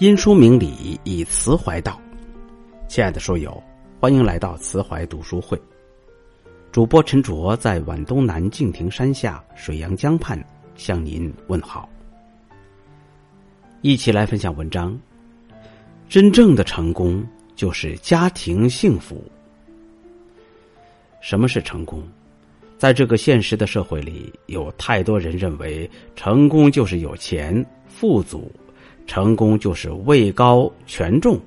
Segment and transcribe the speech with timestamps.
[0.00, 2.00] 因书明理，以词怀道。
[2.86, 3.60] 亲爱的书友，
[3.98, 5.60] 欢迎来到慈怀读书会。
[6.70, 10.40] 主播陈卓在皖东南敬亭山下水阳江畔
[10.76, 11.88] 向您问好。
[13.80, 14.96] 一起来分享文章。
[16.08, 19.20] 真正的成功就是家庭幸福。
[21.20, 22.04] 什么是成功？
[22.78, 28.48] 在这个现实的社会里，有太多人认为成功就是有钱、富足。
[29.08, 31.40] 成功就是位高权重，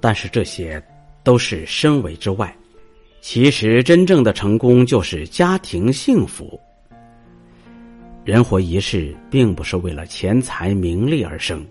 [0.00, 0.82] 但是这些
[1.24, 2.56] 都是身为之外。
[3.20, 6.58] 其实真正的成功就是家庭幸福。
[8.24, 11.66] 人活一世，并不是为了钱财名利而生。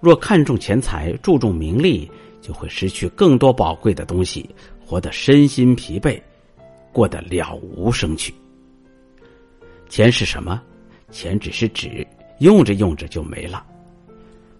[0.00, 2.08] 若看重钱财、注重名利，
[2.40, 4.48] 就会失去更多宝贵的东西，
[4.86, 6.20] 活得身心疲惫，
[6.92, 8.32] 过得了无生趣。
[9.88, 10.62] 钱是什么？
[11.10, 12.06] 钱只是纸，
[12.38, 13.66] 用着用着就没了。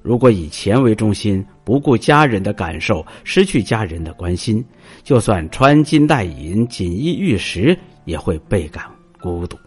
[0.05, 4.63] 如果以钱为中心，不顾家人的感受，失去家人的关心，
[5.03, 7.75] 就算穿金戴银、锦衣玉食，
[8.05, 8.85] 也会倍感
[9.19, 9.59] 孤独。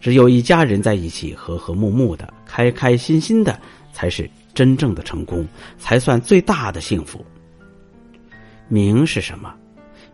[0.00, 3.60] 只有一家人在一起，和和睦睦的、开开心心的，
[3.92, 7.22] 才是真正的成功，才算最大的幸福。
[8.68, 9.54] 名是什么？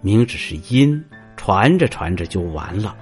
[0.01, 1.01] 名只是音，
[1.36, 2.97] 传着传着就完了。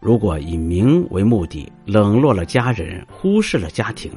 [0.00, 4.10] 如果以名为目的，冷落了家人，忽视了家庭。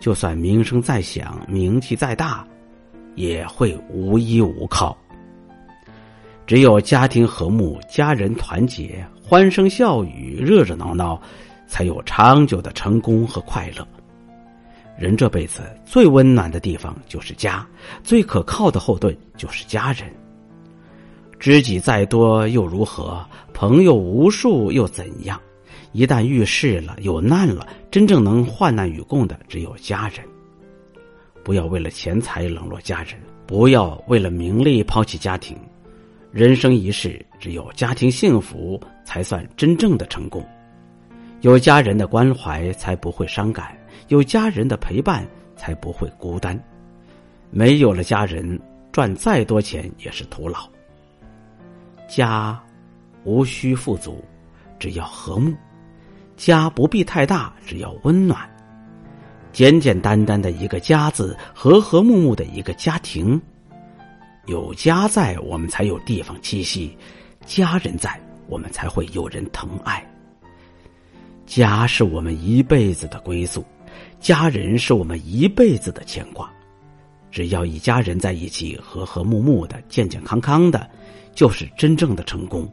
[0.00, 2.44] 就算名声再响，名气再大，
[3.14, 4.96] 也会无依无靠。
[6.46, 11.20] 只有家庭和睦，家人团结，欢声笑语，热热闹闹，
[11.68, 13.86] 才有长久的成功和快乐。
[14.98, 17.64] 人这辈子最温暖的地方就是家，
[18.02, 20.12] 最可靠的后盾就是家人。
[21.38, 23.24] 知己再多又如何？
[23.54, 25.40] 朋友无数又怎样？
[25.92, 30.24] 一旦遇事了，有难了，真正能患难与共的只有家人。
[31.42, 35.58] 不要为了钱财冷落家人，不要为了名利抛弃家庭。
[36.30, 40.46] 人生一世，只有家庭幸福，才算真正的成功。
[41.40, 43.66] 有家人的关怀，才不会伤感；
[44.08, 45.26] 有家人的陪伴，
[45.56, 46.56] 才不会孤单。
[47.50, 48.60] 没有了家人，
[48.92, 50.68] 赚再多钱也是徒劳。
[52.06, 52.62] 家
[53.24, 54.22] 无需富足，
[54.78, 55.52] 只要和睦。
[56.40, 58.48] 家不必太大，只要温暖。
[59.52, 63.38] 简简单单的一个“家”字，和和睦睦的一个家庭。
[64.46, 66.96] 有家在，我们才有地方栖息；
[67.44, 68.18] 家人在，
[68.48, 70.02] 我们才会有人疼爱。
[71.44, 73.62] 家是我们一辈子的归宿，
[74.18, 76.50] 家人是我们一辈子的牵挂。
[77.30, 80.88] 只要一家人在一起，和和睦睦的、健健康康的，
[81.34, 82.66] 就是真正的成功。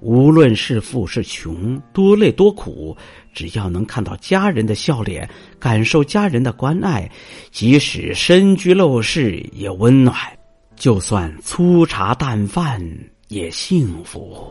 [0.00, 2.96] 无论是富是穷，多累多苦，
[3.34, 5.28] 只要能看到家人的笑脸，
[5.58, 7.10] 感受家人的关爱，
[7.50, 10.14] 即使身居陋室也温暖；
[10.74, 12.80] 就算粗茶淡饭
[13.28, 14.50] 也幸福。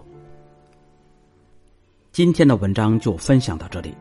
[2.12, 3.92] 今天的文章就分享到这里。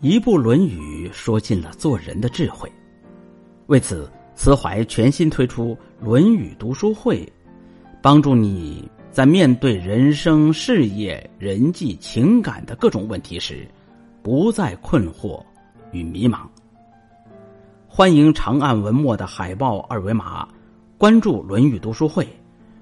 [0.00, 2.70] 一部《论语》说尽了做人的智慧，
[3.66, 7.24] 为此，慈怀全新推出《论语读书会》，
[8.00, 8.88] 帮助你。
[9.12, 13.68] 在面对人生、事业、人际、情感的各种问题时，
[14.22, 15.44] 不再困惑
[15.90, 16.46] 与迷茫。
[17.86, 20.48] 欢迎长按文末的海报二维码，
[20.96, 22.24] 关注《论语读书会》，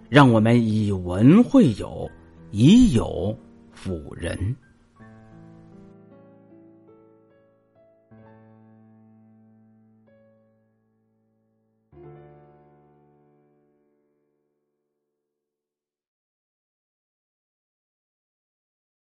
[0.08, 2.08] 让我们以文会友，
[2.52, 3.36] 以友
[3.72, 4.54] 辅人。